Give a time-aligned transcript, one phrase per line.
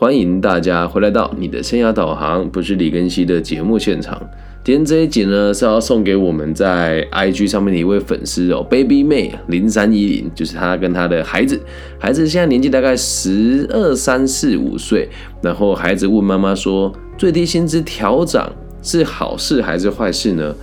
[0.00, 4.16] 欢迎大家回来到你的生涯导航，不是李根熙的节目现场。
[4.62, 11.60] 今天这一集呢是要送给我们在 IG 上面的一位粉丝哦，Baby 妹零三一零，就是她跟她的孩子，
[11.98, 15.08] 孩子现在年纪大概十二三四五岁，
[15.42, 20.54] 然后孩子问妈妈说，最低薪资调涨是好事还是坏事呢？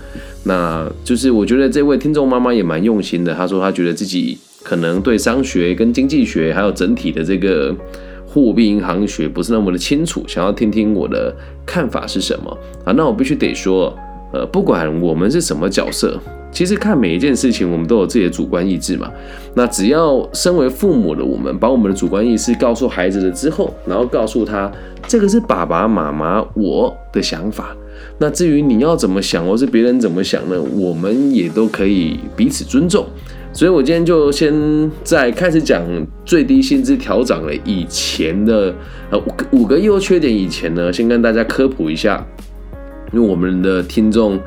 [0.46, 7.76] 那就是我觉得这位听众妈妈也蛮用心的，她说她觉得自己可能对商学跟经济学还有整体的这个。
[8.36, 11.34] 货币银行学不是那么的清楚，想要听听我的
[11.66, 12.92] 看法是什么啊？
[12.92, 13.98] 那我必须得说，
[14.34, 16.20] 呃，不管我们是什么角色，
[16.52, 19.10] 其实看每一件事情，我们都有自己的主观意志嘛。
[19.54, 24.70] 那只要身为父母的我们，把我们的主观意识告诉孩子了之后，然后告诉他，
[25.08, 27.74] 这个是爸爸妈妈我的想法。
[28.18, 30.62] 那至于你要怎么想，或是别人怎么想呢？
[30.62, 33.06] 我们也都可以彼此尊重。
[33.56, 34.54] 所以，我今天就先
[35.02, 35.82] 在开始讲
[36.26, 38.76] 最低薪资调涨了以前的
[39.10, 42.22] 呃五五个优缺点以前呢，先跟大家科普一下，
[43.14, 44.38] 因为我们的听众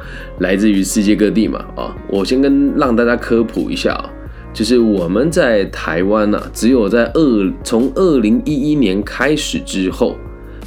[0.41, 4.11] 来自于世界各地嘛，啊，我先跟让大家科普一下啊，
[4.53, 10.17] 就是我们在台湾呢，只有在二从二零一一年开始之后，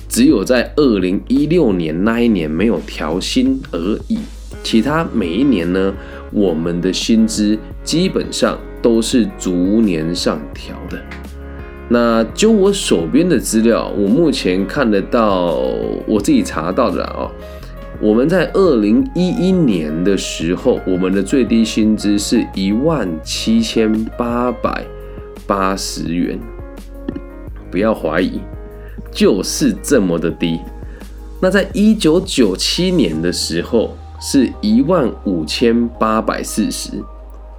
[0.09, 4.17] 只有在二零一六年那一年没有调薪而已，
[4.63, 5.93] 其他每一年呢。
[6.33, 9.51] 我们的薪资基本上都是逐
[9.81, 10.99] 年上调的。
[11.89, 15.55] 那就我手边的资料，我目前看得到，
[16.07, 17.29] 我自己查到的啊，
[17.99, 24.85] 我们在二零一一年的时候，我们的最低薪资是一万七千八百
[25.45, 26.39] 八十元。
[27.69, 28.39] 不要怀疑，
[29.11, 30.59] 就是这么的低。
[31.41, 33.95] 那在一九九七年的时候。
[34.23, 36.91] 是一万五千八百四十，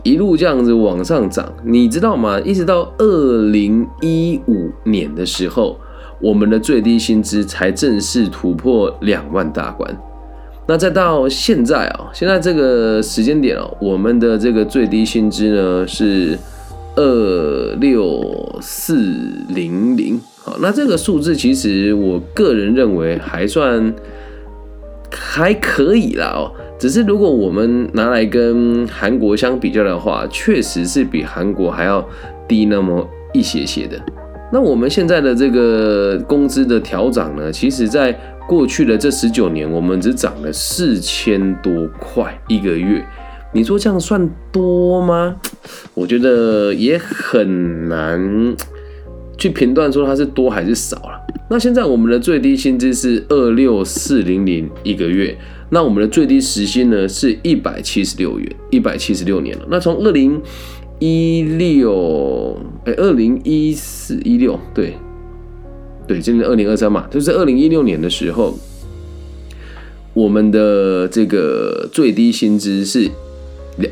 [0.03, 2.41] 一路这样子往上涨，你知道吗？
[2.41, 5.79] 一直到二零一五年的时候，
[6.21, 9.97] 我们的最低薪资才正式突破两万大关。
[10.67, 16.39] 那再到现在啊，现在这个时间点哦，我们的这个最低薪资呢是
[16.97, 18.97] 二六四
[19.49, 20.21] 零零。
[20.43, 23.95] 好，那这个数字其实我个人认为还算。
[25.15, 26.51] 还可以啦哦，
[26.83, 32.05] 只是如果我们拿来跟韩国相比较的话，确实是比韩国还要
[32.49, 33.97] 低那么一些些的。
[34.53, 38.13] 那我们现在的这个工资的调涨呢，其实在
[38.49, 43.01] 过去的这十九年，我们只涨了四千多块一个月。
[43.53, 45.37] 你说这样算多吗？
[45.95, 48.57] 我觉得也很难
[49.39, 51.25] 去评断说它是多还是少了。
[51.49, 55.39] 那现在我们的最低薪资是二六四零零一个月，
[55.75, 59.67] 那我们的最低时薪呢是一百七十六元，一百七十六年了。
[59.71, 60.39] 那从二零
[60.99, 64.93] 一六，哎，二零一四一六，对，
[66.07, 68.55] 对，今年二零二三嘛，就是二零一六年的时候，
[70.13, 73.11] 我们的这个最低薪资是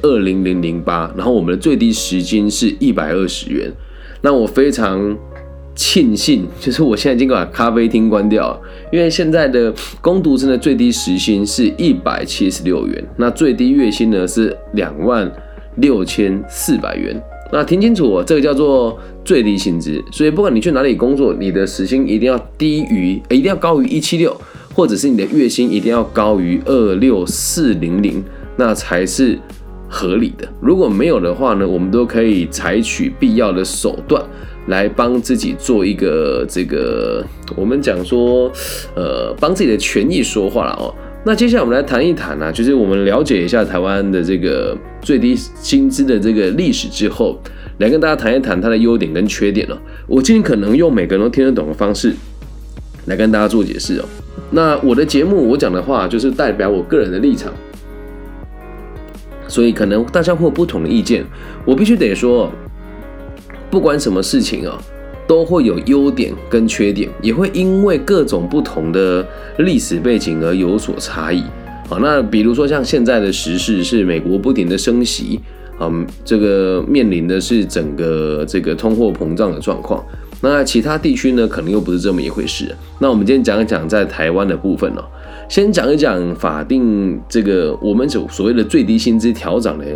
[0.03, 3.73] 二零零零八，然后我们的最低时薪是一百二十元。
[4.21, 5.17] 那我非常。
[5.75, 8.61] 庆幸就是我现在已经把咖啡厅关掉了，
[8.93, 15.31] 因为现在的工读生的最低时薪是一百七十六元，那最低月薪呢是两万
[15.77, 17.19] 六千四百元。
[17.53, 24.39] 那听清楚，这个叫做最低薪资，所以不管你去哪里工作，你的时薪一定要低于，一定要高于一七六，
[24.75, 28.23] 或者是你的月薪一定要高于二六四零零，
[28.57, 29.37] 那才是
[29.89, 30.49] 合理的。
[30.61, 34.23] 如果没有的话呢，我们都可以采取必要的手段。
[34.67, 37.25] 来帮自己做一个这个，
[37.57, 38.51] 我们讲说，
[38.95, 40.95] 呃，帮自己的权益说话了哦。
[41.25, 47.39] 那接下来我们来谈一谈呢，就是我们了解一下台湾的这个最低薪资的这个历史之后，
[47.79, 49.77] 来跟大家谈一谈它的优点跟缺点哦。
[50.07, 52.15] 我尽可能用每个人都听得懂的方式
[53.07, 54.05] 来跟大家做解释哦。
[54.51, 57.53] 那我的节目我讲的话就是代表我个人的立场，
[59.47, 61.23] 所以可能大家会有不同的意见，
[61.67, 62.51] 我必须得说。
[63.71, 64.77] 不管什么事情啊，
[65.29, 69.25] 都会有优点跟缺点，也会因为各种不同的
[69.59, 71.45] 历史背景而有所差异。
[71.89, 75.41] 好，那比如说像现在的时事是美国不停的升息，
[75.81, 80.05] 嗯，这个面临的是整个这个通货膨胀的状况。
[80.43, 82.75] 那其他地区呢，可能又不是这么一回事。
[82.99, 85.05] 那我们今天讲一讲在台湾的部分哦，
[85.49, 89.87] 先讲一讲法定这个我们所所谓的最低薪资调整的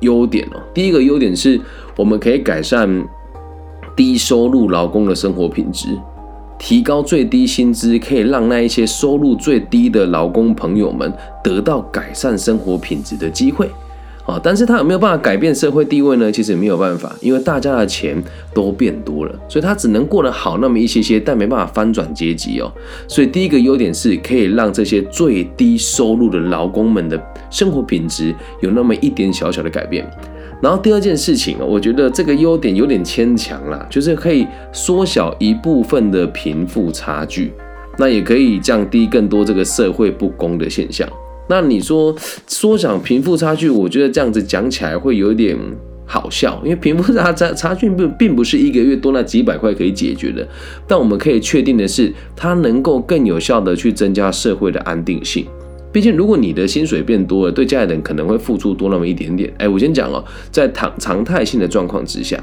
[0.00, 0.60] 优点哦。
[0.74, 1.58] 第一个优点是
[1.96, 2.88] 我们可以改善。
[3.96, 5.88] 低收入劳工的生活品质，
[6.58, 11.12] 提高最低薪资，可以让那一些收入最低的劳工朋友们
[11.42, 13.70] 得到改善生活品质的机会。
[14.24, 16.30] 啊，但是他有没有办法改变社会地位呢？
[16.30, 18.16] 其实没有办法，因为大家的钱
[18.54, 22.72] 都变多了，所以他只能过得好那么一些些，但没办法翻转阶级哦。
[23.08, 30.08] 所以第一个优点是可以让这些最低收入的劳工们的生活品质有那么一点小小的改变。
[30.62, 37.52] 然后第二件事情我觉得这个优点有点牵强啦，就是可以缩小一部分的贫富差距，
[37.98, 41.06] 那也可以降低更多这个社会不公的现象。
[41.48, 42.14] 那你说
[42.46, 45.58] 缩小贫富差距，我觉得这样子讲起来会有点
[46.06, 50.46] 好笑，因为贫富差差差距并并不是一个月多那几百块可以解决的。
[50.86, 55.44] 但我们可以确定的是，它能够更有效的去增加社会的安定性。
[55.92, 59.52] 毕竟，如果你的薪水变多了，对家里人可能会付出多那么一点点。
[59.58, 62.42] 哎，我先讲哦，在常常态性的状况之下，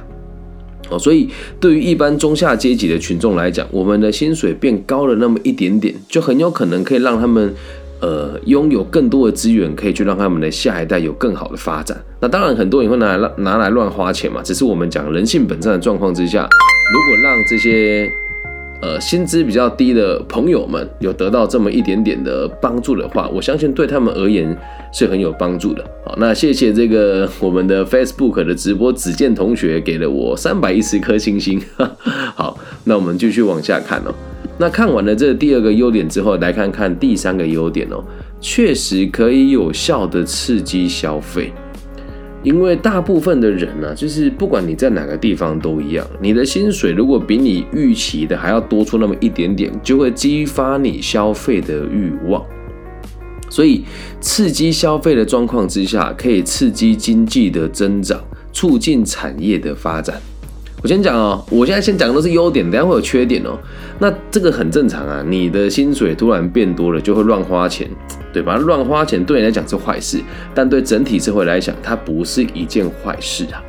[0.89, 1.27] 哦，所以
[1.59, 7.53] 对于一般中下阶级的群众来讲，我们的薪水变高了那么一点点，就很有可能可以让他们。
[8.01, 12.01] 呃，拥有更多的资源，可以去让他们的下一代有更好的发展。
[12.21, 14.41] 那当然，很多人会拿来拿来乱花钱嘛。
[14.41, 16.47] 只是我们讲人性本善的状况之下，
[16.93, 18.09] 如果让这些
[18.81, 24.57] 呃薪资比较低的朋友们有得到这么一点点的帮助的话，我相信对他们而言
[24.93, 25.83] 是很有帮助的。
[26.05, 31.61] 好，那谢谢这个我们的 Facebook 的直播子健同学给了我三百一十颗星星。
[32.35, 34.13] 好，那我们继续往下看哦。
[34.57, 38.03] 那看完了这第二个优点之后，来看看第三个优点哦，
[38.41, 41.53] 确实可以有效的刺激消费，
[42.41, 52.43] 因为大部分的人呢，就是不管你在哪个地方都一样，你的薪水如果比你预期的还要多出那么一点点，就会激发你消费的欲望，
[53.49, 53.83] 所以
[54.21, 60.21] 刺激消费的状况之下，可以刺激经济的增长，促进产业的发展。
[60.81, 63.57] 我先讲哦，我现在先讲的都是优点，等下会有缺点哦。
[63.99, 67.85] 那这个很正常啊，你的薪水突然变多了，就会乱花钱，
[68.31, 68.55] 对吧？
[68.55, 70.19] 乱花钱对你来讲是坏事，
[70.55, 73.61] 但对整体社会来讲，它不是一件坏事啊。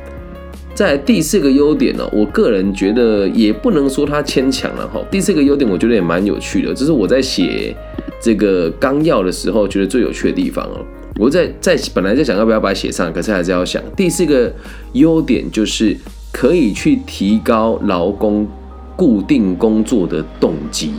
[0.73, 5.01] 在第四个优点呢，我个人觉得也不能说它牵强了哈。
[5.11, 7.75] 第四个优点我觉得也蛮有趣的，这是我在写
[8.21, 10.79] 这个纲要的时候觉得最有趣的地方哦。
[11.19, 14.49] 我在在本来在想要不要把它写上，可是还是要想第四个
[14.93, 15.97] 优点就是。
[16.31, 18.47] 可以去提高劳工
[18.95, 20.93] 固定工作的动机，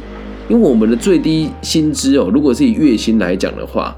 [0.48, 3.96] 因为我们的最低薪资哦，如果是以月薪来讲的话，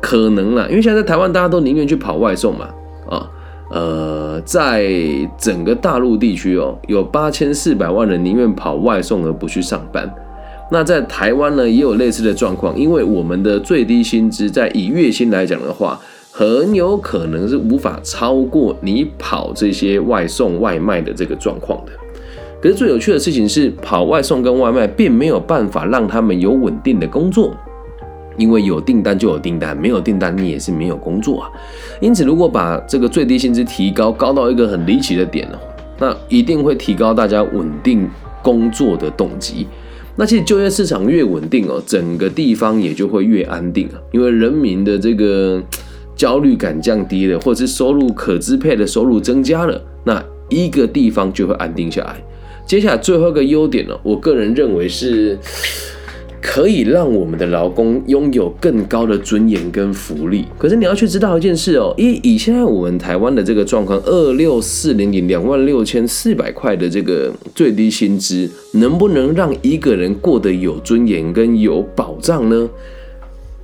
[0.00, 2.68] 可能啦，因为现在在台湾大家都宁愿去跑外送嘛，
[3.10, 3.28] 啊，
[3.70, 4.88] 呃，在
[5.36, 10.08] 整个大陆地区哦，有八千四百万人宁愿跑外送而不去上班。
[10.70, 15.98] 那在台湾呢，也有类似的状况，因为我们的最低薪资在以月薪来讲的话。
[16.38, 21.92] 很有可能是无法超过你跑这些外送外卖的这个状况的。
[22.60, 27.56] 可是最有趣的事情是，跑外送跟外卖并没有办法让他们有稳定的工作，
[28.36, 31.50] 因为有订单就有订单，没有订单你也是没有工作啊。
[32.02, 35.58] 因此，如果把这个最低薪资提高，高到一个很离奇的点哦，
[35.98, 38.06] 那一定会提高大家稳定
[38.42, 39.66] 工作的动机。
[40.16, 45.62] 那其实就业市场越稳定哦，整个地方也就会越安定啊，因为人民的这个。
[46.16, 52.16] 焦虑感降低了，或者是收入可支配的收入增加了，那一个地方就会安定下来。
[52.66, 55.38] 接下来最后一个优点呢，我个人认为是
[56.40, 60.44] 可以让我们的劳工拥有更高的尊严跟福利。
[60.58, 72.68] 可是你要去知道一件事哦，以以现在我们台湾的这个状况，二六四零零两万六千四百块的这个最低薪资，能不能让一个人过得有尊严跟有保障呢？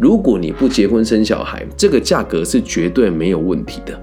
[0.03, 3.97] 如果你不结婚生小孩，这个价格是绝对没有问题的。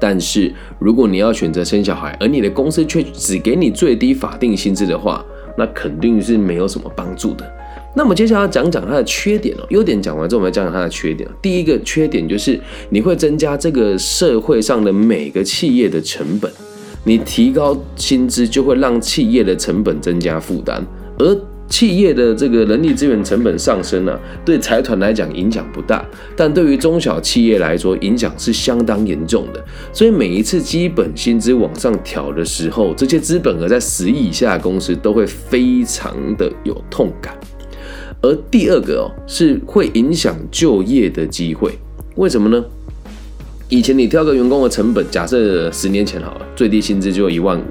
[0.00, 5.24] 但是如果你要选择生小孩，而你的公司却只给你最低法定薪资的话，
[5.58, 7.44] 那肯定是没有什么帮助的。
[7.96, 11.28] 那么接下来讲讲它的缺点哦，优点讲完之后，我们讲讲它的缺点。
[11.42, 12.60] 第一个缺点就是
[12.90, 16.48] 你会增加这个社会上的每个企业的成本，
[17.02, 20.80] 你提高薪资就会让企业的成本增加负担，
[21.18, 21.36] 而。
[21.68, 26.04] 企业的这个人力资源成本上升呢，对财团来讲影响不大，
[26.36, 29.64] 但对于中小企业来说影响是相当严重的。
[29.92, 37.36] 所以每一次基本薪资往上调的时候，这些资本额在十亿以下的公司都会非常的有痛感。
[38.22, 41.72] 而第二个哦，是会影响就业的机会。
[42.16, 42.64] 为什么呢？
[43.68, 47.62] 以前你挑个员工的成本，假设十年前好了，最低薪资就一万五。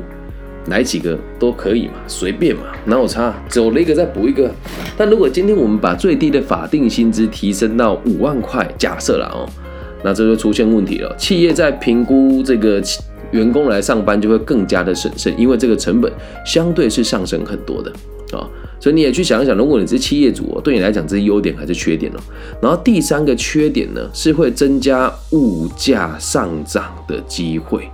[0.65, 3.33] 哪几个都可以嘛，随便嘛，哪有差？
[3.49, 4.49] 走了一个再补一个。
[4.97, 9.49] 但如果今天我们把最低的法定薪资提升到五万块，假设了哦，
[10.03, 11.15] 那这就出现问题了。
[11.17, 12.81] 企业在评估这个
[13.31, 16.11] 员工来上班就会更加的审慎，因为这个成本
[16.45, 17.91] 相对是上升很多的
[18.37, 18.47] 啊。
[18.79, 22.19] 所以你也去想一想，如果你是企业主哦，对你来讲这是优点还是缺点哦？
[22.61, 27.89] 然后第三个缺点呢，是会增加物价上涨的机会，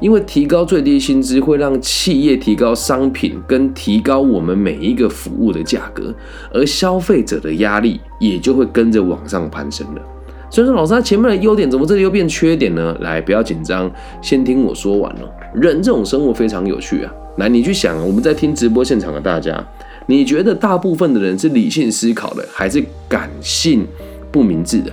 [0.00, 6.12] 因为提高最低薪资会让企业提高商品跟提高我们每一个服务的价格，
[6.52, 10.02] 而消费者的压力也就会跟着往上攀升了。
[10.50, 12.96] 所以说，老师他前面的优点怎么这里又变缺点呢？
[13.02, 13.88] 来，不要紧张，
[14.20, 15.30] 先听我说完了。
[15.54, 17.12] 人这种生活非常有趣啊！
[17.36, 19.64] 来，你去想，我们在听直播现场的大家。
[20.06, 23.86] 你觉得大部分的人是理性思考的，还是感性
[24.32, 24.90] 不明智的？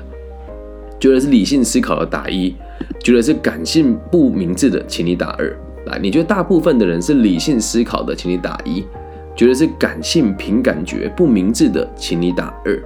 [1.00, 2.54] 觉得是理性思考的打一，
[3.00, 5.56] 觉得是感性不明智的，请你打二。
[5.86, 8.84] 来，你觉得大部分的人是理性思考的，请你打一；
[9.36, 12.80] 觉得是感性凭感觉不明智的，请你打二。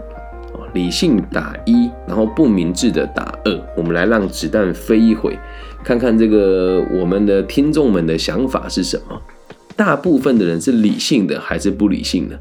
[0.74, 3.60] 理性打一，然后不明智的打二。
[3.75, 5.38] 我们来让子弹飞一回，
[5.83, 9.21] 看看这个我们的听众们的想法是什么。
[9.75, 12.39] 大部分的人是理性的还是不理性的？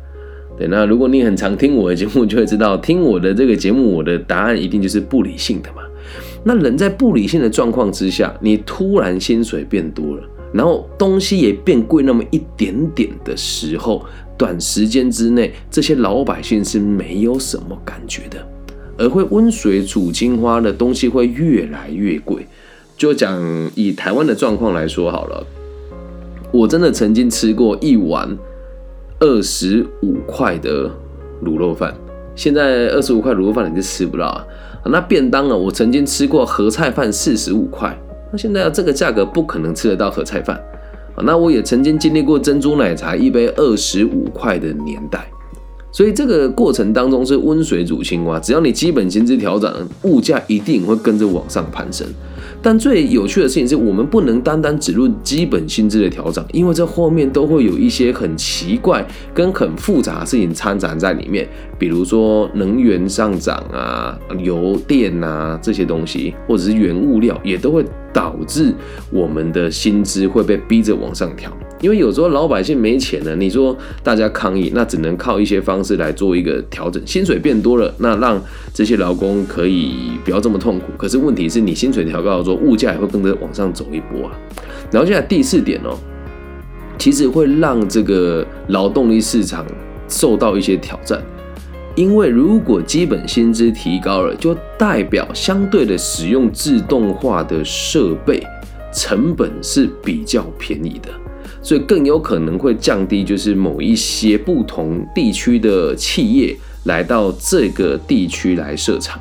[0.57, 5.83] 对，那如果你很常听我的节目，就会知道，听我的这个节目，我的答案一定就是不理性的嘛。
[6.45, 14.05] 那人在不理性的状况之下，你突然薪水变多了，然后东西也变贵那么一点点的时候，
[14.39, 18.47] 短时间之内，这些老百姓是没有什么感觉的，
[18.97, 22.47] 而会温水煮青蛙的东西会越来越贵。
[22.97, 23.41] 就讲
[23.75, 25.47] 以台湾的状况来说好了。
[26.53, 28.37] 我真的曾经吃过一碗
[29.21, 30.91] 二十五块的
[31.45, 31.95] 卤肉饭，
[32.35, 34.45] 现在二十五块卤肉饭你就吃不到啊。
[34.87, 35.55] 那便当啊？
[35.55, 37.97] 我曾经吃过合菜饭四十五块，
[38.33, 40.61] 那现在这个价格不可能吃得到合菜饭。
[41.23, 45.31] 那我也曾经经历过珍珠奶茶一杯二十五块的年代，
[45.93, 52.07] 所以这个过程当中是温水煮青蛙，只要你基本薪资调整，物价一定会跟着往上攀升。
[52.63, 61.49] 但最有趣的事情是我们不能单单只论基本薪资的调整，因为这后面都会有一些很奇怪跟很复杂的事情掺杂在里面，
[61.79, 68.75] 比如说能源上涨啊、油电啊这些东西，或者是原物料，也都会导致
[69.11, 71.51] 我们的薪资会被逼着往上调。
[71.81, 77.03] 因为有时候老百姓没钱了，你说大家抗议，那只能靠一些方式来做一个调整。
[77.07, 78.41] 薪水变多了，那让
[78.75, 80.87] 这些劳工可以不要这么痛苦。
[80.99, 84.33] 可是问题是你薪水调高了，说物价也会跟着往上走一波啊。
[84.91, 85.97] 然后现在第四点哦，
[86.99, 89.65] 其实会让这个劳动力市场
[90.07, 91.23] 受到一些挑战，
[91.95, 98.47] 因为如果基本薪资提高了，就代表相对的使用自动化的设备
[98.93, 101.09] 成本是比较便宜的。
[101.63, 109.21] 所以更有可能会降低，就是某一些不同地区的企业来到这个地区来设厂。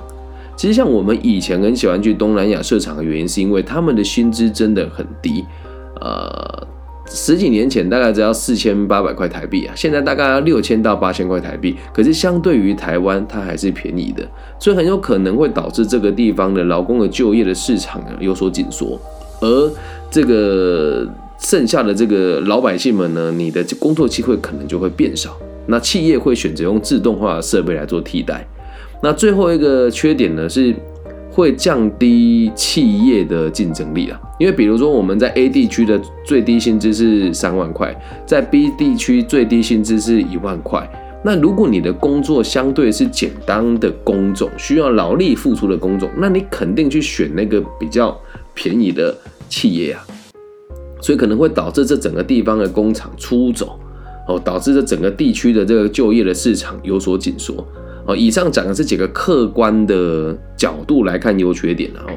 [0.55, 5.43] 其实像我们以前很喜欢去东南亚设厂的原因，是因为他们的薪资真的很低。
[6.01, 6.67] 呃，
[7.05, 11.75] 十几年前大概只要四千八百块台币啊，现在大概要六千到八千块台币。
[11.93, 14.25] 可是相对于台湾，它还是便宜的，
[14.59, 18.99] 所以很有可能会导致这个地方的劳工的就业的市场啊有所紧缩，
[19.41, 19.71] 而
[20.09, 21.05] 这个。
[21.39, 25.37] 剩下的这个老百姓们呢，你的工作机会可能就会变少。
[25.67, 28.45] 那企业会选择用自动化设备来做替代。
[29.01, 30.75] 那最后一个缺点呢，是
[31.31, 34.19] 会降低企业的竞争力啊。
[34.39, 40.89] 因为比如说我们在 A 地区的最低薪资是三万块，在 B 地区最低薪资是一万块。
[41.23, 48.17] 那如果你的工作相对是简单的工种，需要劳力付出的工种，那你肯定去选那个比较
[48.53, 49.15] 便宜的
[49.49, 50.05] 企业啊。
[51.01, 53.79] 所以可能会导致这整个地方的工厂出走，
[54.27, 57.65] 哦，导致这整个地区的这个就业的市场有所紧缩，
[58.05, 62.11] 哦，以上讲的是几个客观的角度来看优缺点哦。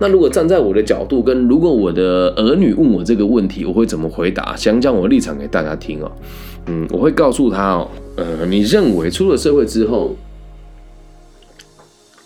[0.00, 4.56] 那如果站在我的角度，跟如果我的儿女问我这个问题，我会怎么回答？
[4.56, 6.10] 想讲我立场给大家听哦。
[6.66, 10.16] 嗯，我会告诉他哦，呃，你认为出了社会之后，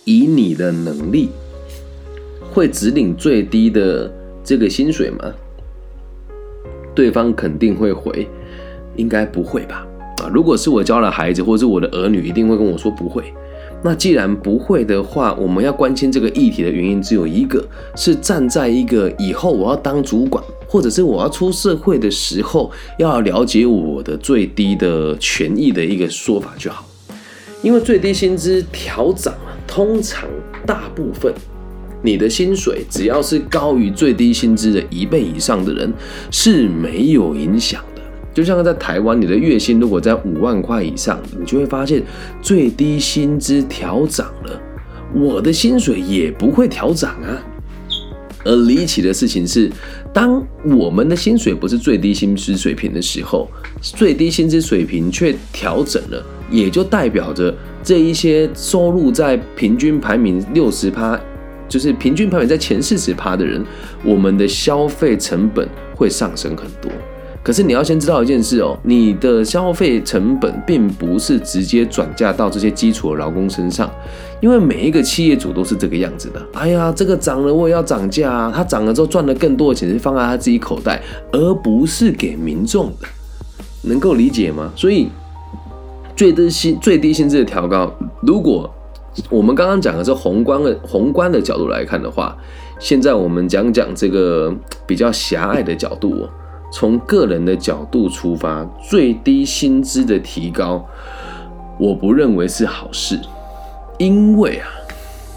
[0.05, 1.29] 以你的能力
[2.51, 4.11] 会只领最低的
[4.43, 5.31] 这个薪水吗？
[6.99, 8.29] 对方肯定会回，
[8.97, 9.87] 应该不会吧？
[10.21, 13.23] 啊，如果是我教了孩子，或者是我的儿女，一定会跟我说不会。
[13.85, 17.65] 那既然不会的话，我们要关心这个议题的原因只有一个，
[17.95, 26.85] 是站在一个以后我要当主管，或者是我要出社会的时候，要了解我的最低的权益的一个说法就好。
[27.63, 29.33] 因为最低薪资调涨，
[29.69, 30.29] 通常
[30.67, 31.33] 大部分。
[32.03, 35.93] 你的薪水只要是高于最低薪资的一倍以上的人
[36.31, 38.03] 是没有影响的。
[38.33, 42.03] 就像在台湾，你的月薪如果在五万块以上，你就会发现
[42.41, 44.61] 最低薪资调涨了，
[45.13, 47.43] 我的薪水也不会调涨啊。
[48.45, 49.69] 而离奇的事情是，
[50.15, 53.49] 当我们的薪水不是最低薪资水平的时候，
[53.83, 57.53] 最低薪资水平却调整了，也就代表着
[57.83, 61.21] 这一些收入在平均排名六十趴，
[61.69, 63.65] 就是平均排名在前四十趴的人，
[64.03, 66.91] 我们的消费成本会上升很多。
[67.41, 73.91] 可是你要先知道一件事哦，你的消费成本并不是直接转嫁到这些基础的劳工身上，
[74.41, 76.47] 因为每一个企业主都是这个样子的。
[76.53, 78.53] 哎呀，这个涨了我也要涨价啊！
[78.55, 81.01] 他涨了之后赚了更多的钱是放在他自己口袋，
[81.33, 83.09] 而不是给民众的，
[83.83, 84.71] 能够理解吗？
[84.77, 85.09] 所以
[86.15, 88.71] 最低薪最低薪资的调高，如果
[89.31, 92.37] 我们刚刚讲的是宏观的宏观的角度来看的话，
[92.79, 94.55] 现在我们讲讲这个
[94.87, 96.29] 比较狭隘的角度。
[96.71, 100.85] 从个人的角度出发，最低薪资的提高，
[101.79, 103.19] 我不认为是好事，
[103.97, 104.69] 因为啊，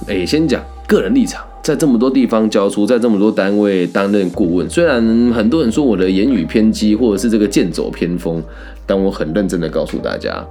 [0.10, 5.02] 哎，先讲个人立场，在这么多地方教书，在这么多单位担任顾问，虽然
[5.32, 8.44] 很多人说我的言语偏激，或者是这个剑走偏锋，
[8.86, 10.46] 但我很认真的告诉大家。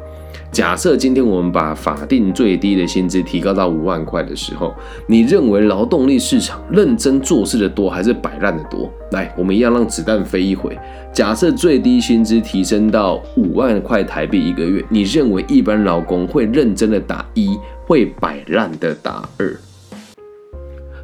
[0.52, 4.74] 假设今天我们把法定最低的薪资提高到五万块的时候，
[5.06, 8.92] 你认为劳动力市场认真做事的多，还是摆烂的多？
[9.12, 10.76] 来，我们一样让子弹飞一回。
[11.12, 19.56] 假设最低薪资提升到五万块台币一个月，你认为一般劳工会认真的打一，会摆烂的打二？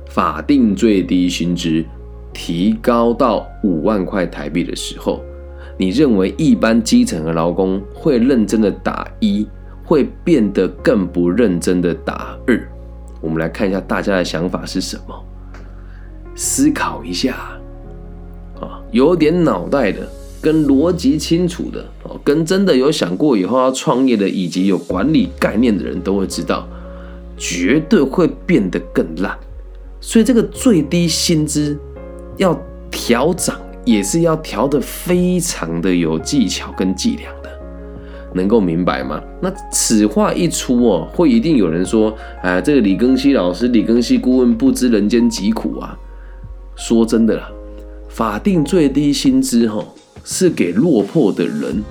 [0.08, 1.84] 法定最低薪资
[2.32, 5.22] 提高到五万块台币的时候。
[5.78, 9.46] 你认为一般基层的劳工会认真的打一，
[9.84, 12.68] 会变得更不认真的打二？
[13.20, 15.24] 我们来看一下大家的想法是什么，
[16.34, 17.34] 思考一下
[18.60, 20.08] 啊，有点脑袋的，
[20.40, 26.66] 跟逻辑清楚的哦，跟真的有想过以后要创业的，以及有管理概念的人都会知道，
[27.36, 29.36] 绝对会变得更烂。
[30.00, 31.76] 所以这个最低薪资
[32.36, 32.58] 要
[32.90, 33.60] 调涨。
[33.86, 37.48] 也是要调的非常的有技巧跟伎俩的，
[38.34, 39.22] 能够明白吗？
[39.40, 45.96] 那此话一出哦，会一定有人说，哎，这个李庚希老师、李庚希顾问不知人间疾苦啊。
[46.74, 47.48] 说真的啦，
[48.08, 49.82] 法定最低薪资哈，
[50.24, 51.82] 是给落魄的人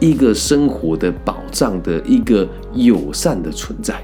[0.00, 4.02] 一个生活的保障的一个友善的存在。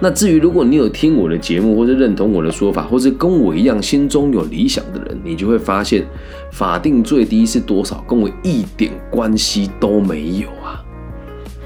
[0.00, 6.04] 那至于如果你有听我的节目，或者认同我的说法，或是跟我一样心中有理想的人，你就会发现，
[6.52, 10.84] 法定最低是多少，跟我一点关系都没有啊。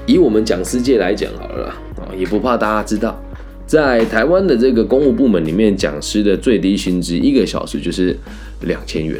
[0.05, 3.19] 以我们讲师界来讲好了啊，也不怕大家知道，
[3.65, 8.17] 在台湾的这个公务部门里面，讲师的最低薪资一个小时就是
[8.61, 9.19] 两千元。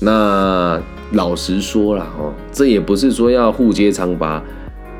[0.00, 0.80] 那
[1.12, 4.42] 老实说了哦，这也不是说要互揭疮疤，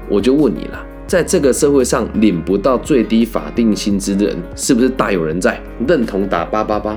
[0.09, 0.87] 我就问你了。
[1.07, 5.61] 在这个社会上领不到最低法定薪资的人，是不是大有人在？
[5.87, 6.97] 认同打八八八，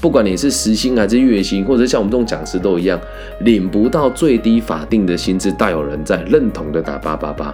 [0.00, 3.00] 不管你是时薪还是月薪，或者像我们这种讲师都一样，
[3.40, 6.22] 领不到最低法定的薪资，大有人在。
[6.24, 7.52] 认同的打八八八，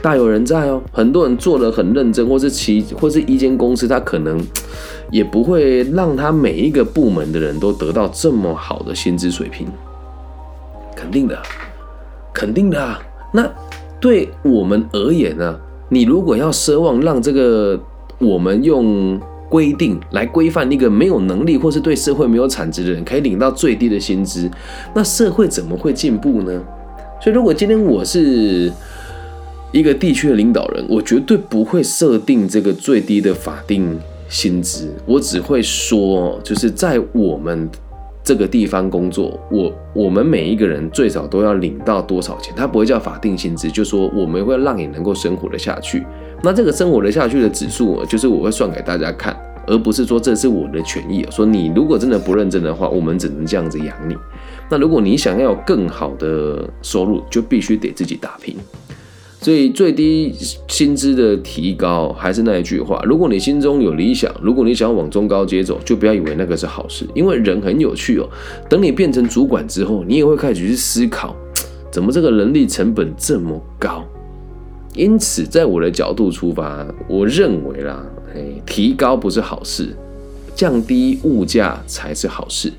[0.00, 0.82] 大有人在哦。
[0.90, 4.40] 很多人做的很认真，或是其或是一间公司，他可能
[5.12, 9.68] 也不会让他每一个部门的人都得到这么好的薪资水平。
[10.96, 11.38] 肯定的，
[12.32, 12.98] 肯定的。
[13.32, 13.48] 那。
[14.00, 15.58] 对我们而言呢，
[15.88, 17.78] 你如果要奢望让这个
[18.18, 24.48] 我们用规定来规范一个没有能力或是对社会没有产值的人可以领到最低的薪资，
[24.94, 26.62] 那社会怎么会进步呢？
[27.20, 28.70] 所以，如果今天我是
[29.72, 37.68] 一个地区的领导人，我绝对不会设定这个最低的法定薪资，我只会说，就是在我们。
[38.28, 42.52] 这个地方工作，我我们每一个人最少都要领到多少钱？
[42.54, 46.06] 他不会叫法定薪资，就说我们会让你能够生活的下去。
[46.42, 49.34] 那这个生活的下去的指数，就是我会算给大家看，
[49.66, 51.26] 而不是说这是我的权益。
[51.30, 54.14] 说你如果真的不认真的话，我们只能这样子养你。
[54.68, 58.54] 那如果你想要更好的收入，就必须得自己打拼。
[59.40, 60.34] 所以最低
[60.66, 67.06] 薪资的提高，还是那一句话：如果你心中有理想，如果你想往中高阶走，就不要以为那个是好事。
[67.14, 68.28] 因为人很有趣哦，
[68.68, 71.36] 等你变成主管之后，你也会开始去思考，
[71.90, 74.04] 怎么这个人力成本这么高。
[74.94, 79.96] 因此，在我的角度出发，我认为啦，哎，提高不是好事，
[80.56, 82.72] 降低物价才是好事。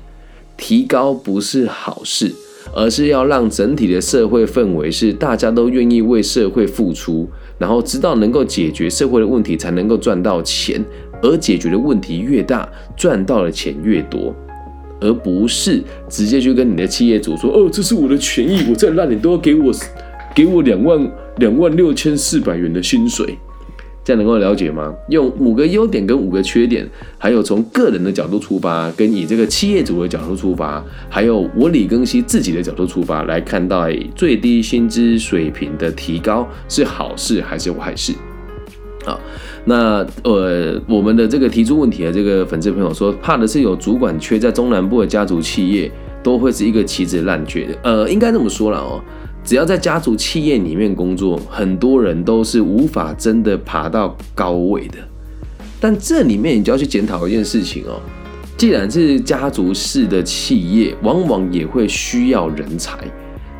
[0.58, 2.34] 提高不是好事。
[2.74, 7.28] 而是要让整体的社会氛围是大家都愿意为社会付出，
[7.58, 10.84] 然后知道能够解决社会的问题才能够赚到钱，
[11.22, 14.34] 而解决的问题越大，赚到的钱越多，
[15.00, 19.72] 而不是直接去跟你的企业主说：“哦，这是我的权益，我再烂你都要给我
[20.34, 23.36] 给我两万两万六千四百元的薪水。”
[24.10, 24.92] 这样能够了解吗？
[25.08, 26.84] 用五个优点跟五个缺点，
[27.16, 38.12] 还有从个人的角度出发，跟以这个企业主的角度出发，还有我李庚希自己的角度出发来看待最低薪资水平的提高是好事还是坏事？
[39.04, 39.16] 啊，
[39.64, 45.88] 那呃，我们的这个提出问题的这个粉丝朋友说，怕的是有主管缺，在中南部的家族企业
[46.20, 47.78] 都会是一个棋子烂缺的。
[47.84, 49.00] 呃，应该这么说了哦。
[49.42, 54.98] 只要在家族企业里面工作，很多人都是无法真的爬到高位的。
[55.80, 58.00] 但这里面你就要去检讨一件事情哦。
[58.56, 62.98] 既然是家族式的企业，往往也会需要人才，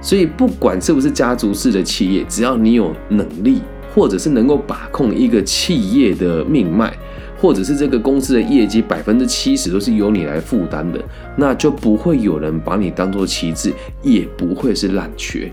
[0.02, 3.62] 所以不管是不是家族式的企业，只要你有能力，
[3.94, 6.92] 或者是能够把控一个企业的命脉，
[7.40, 11.02] 或者是这个公司的业绩百分之七十都是由你来负担的，
[11.34, 15.50] 那就不会有人把你当做旗帜，也不会是烂缺。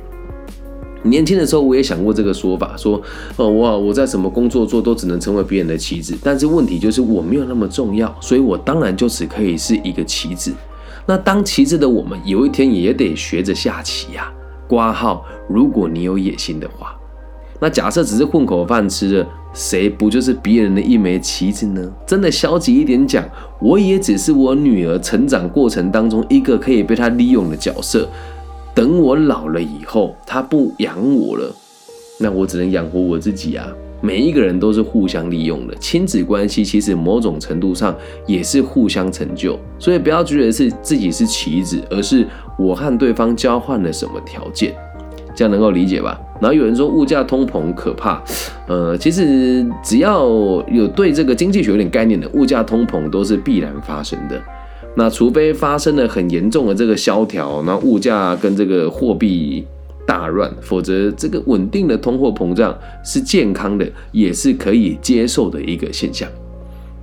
[1.09, 3.01] 年轻的时候，我也想过这个说法，说，
[3.35, 10.53] 哦，我我在什么工作做都只能成为别人的棋子，但是问题就是我没有那么重要，所以我当然就只可以是一个棋子。
[11.05, 14.31] 那当棋子的我们，有一天也得学着下棋呀。
[14.67, 16.93] 挂号，如果你有野心的话，
[17.61, 21.89] 那假设只是混口饭吃的，谁不就是别人的一枚棋子呢？
[22.05, 23.23] 真的消极一点讲，
[23.61, 28.07] 我也只是我女儿成长过程当中一个可以被她利用的角色。
[28.77, 31.51] 等我老了以后，他不养我了，
[32.19, 33.67] 那我只能养活我自己啊！
[34.01, 37.95] 每一个人都是互相利用的，亲子关系其实某种程度上
[38.27, 42.23] 也是互相成就，所以不要觉得是自己是棋子，而是
[42.55, 44.75] 我和对方交换了什么条件，
[45.33, 46.15] 这样能够理解吧？
[46.39, 48.21] 然后有人说物价通膨可怕，
[48.67, 50.23] 呃，其实只要
[50.67, 54.39] 有对这个经济学有点概念的，物价通膨都是必然发生的。
[54.97, 59.63] 那除非发生了很严重的这个萧条，那物价跟这个货币
[60.07, 66.27] 大乱，否则这个稳定的通货膨胀是健康的，也是可以接受的一个现象，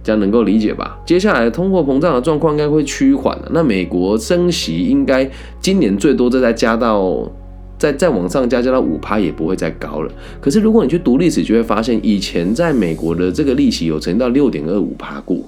[0.02, 0.98] 这样能够理解吧？
[1.06, 3.48] 接下来通货膨胀的状况应该会趋缓了。
[3.54, 5.30] 那美国升息应该
[5.60, 7.30] 今年最多再再加到
[7.78, 10.10] 再再往上加加到五趴，也不会再高了。
[10.40, 15.38] 可是如果你去读历史，就会发现以前在美国的这个利息有曾到六点二五趴过。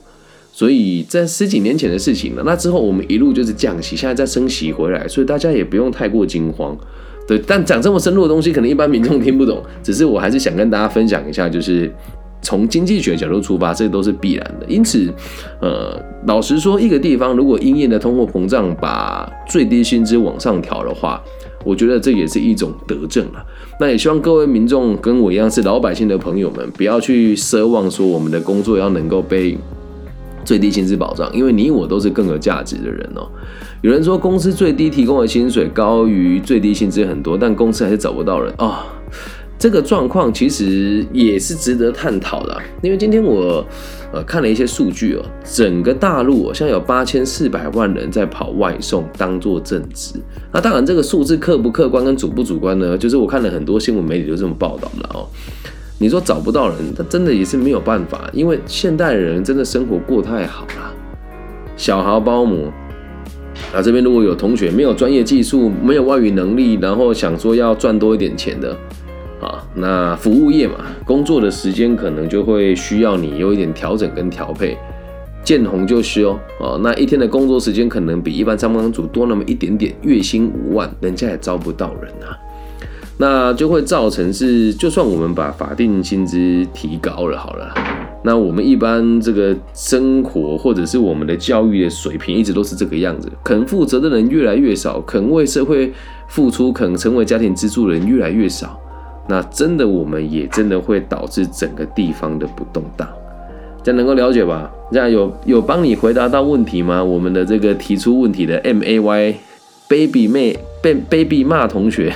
[0.56, 6.74] 所以在十几年前的事情了，那之后我们一路就是降息，现在再升息回来，所以大家也不用太过惊慌。
[7.28, 9.62] 对，但讲这么深入的东西，可能一般民众听不懂。
[9.82, 11.94] 只是我还是想跟大家分享一下，就是
[12.40, 14.64] 从经济学角度出发，这都是必然的。
[14.66, 15.12] 因此，
[15.60, 21.22] 呃，老实说，一个地方如果因应的通货膨胀把最低薪资往上调的话，
[21.66, 23.44] 我觉得这也是一种德政了。
[23.78, 29.58] 那也希望各位民众跟我一样是老百姓的朋友们，不要去奢望说我们的工作要能够被。
[30.46, 33.28] 最低薪资保障，因为你我都是更有价值的人哦。
[33.82, 38.86] 有人说公司最低提供的薪水高于最低薪资很多，但公司还是找不到人啊。
[39.58, 43.64] 这个状况其实也是值得探讨的，因为今天我
[44.12, 50.20] 呃看了一些数据哦，整个大陆现在有八千四百万人在跑外送当做正职。
[50.52, 52.98] 那当然这个数字客不客观跟主不主观呢？
[52.98, 55.26] 就是我看了很多新闻媒体都这么报道了哦。
[55.98, 60.94] 你说找不到人，他真的也是没有办法，因为现代人真的生活过太好了。
[61.74, 62.70] 小孩包姆，
[63.74, 68.76] 啊，这边如果有同学没有专业技术、没有外语能力，然后想说要赚多一点钱的，
[69.40, 70.74] 啊，那服务业嘛，
[71.06, 74.76] 工作的时间可能就会需要你有一点调整跟调配，
[75.42, 76.78] 见红就休哦。
[76.82, 82.36] 那一天的工作时间可能比一般上班族多那么一点点，月薪五万，人家也招不到人啊。
[83.18, 86.36] 那就会造成是，就算我们把法定薪资
[86.74, 87.72] 提高了，好了，
[88.22, 95.90] 那我们一般这个生活或者是我们的教育的水平一直都是这个样子，肯负责的人越来越少，肯为社会
[96.28, 98.78] 付出、肯成为家庭支柱的人越来越少，
[99.26, 103.08] 那真的我们也真的会导致整个地方的不动荡，
[103.82, 104.70] 这样能够了解吧？
[104.92, 107.02] 这样有有帮你回答到问题吗？
[107.02, 109.34] 我们的这个提出问题的 M A Y
[109.88, 112.12] Baby 妹被 Baby 骂同学。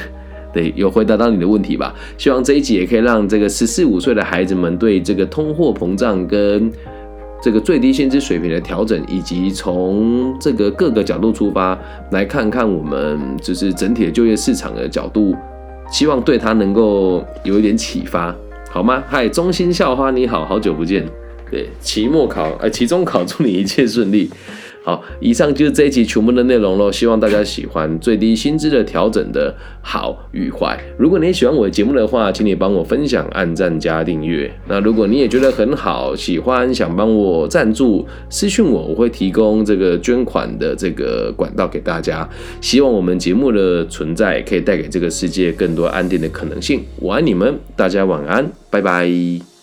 [0.52, 1.94] 对，有回答到你的问题吧？
[2.18, 6.70] 希望这一集也可以让这个十四五岁的孩子们对这个通货膨胀跟
[7.42, 11.78] 这个最低薪资水平的调整，以及从这个各个角度出发
[12.10, 15.34] 来看看我们就是整体的就业市场的角度，
[15.90, 18.34] 希望对他能够有一点启发，
[18.70, 19.02] 好吗？
[19.08, 21.06] 嗨，中心校花你好，好久不见。
[21.50, 24.30] 对，期末考，哎，期中考，祝你一切顺利。
[24.90, 30.76] 好，以上就是这一集全部的内容喽，希望大家喜欢最低薪资的调整的好与坏。
[30.98, 34.52] 如果你喜欢我的节目的话，请你帮我分享、按赞加订阅。
[34.66, 42.28] 那如果你也觉得很好，喜欢想帮我赞助，私讯我，我会提供这个捐款的这个管道给大家。
[42.60, 46.82] 希望我们节目的存在可以带给这个世界更多安定的可能性。
[46.96, 49.59] 我爱你们，大家晚安，拜拜。